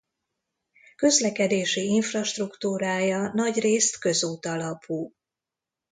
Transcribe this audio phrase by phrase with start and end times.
[0.95, 5.13] Közlekedési infrastruktúrája nagyrészt közút alapú.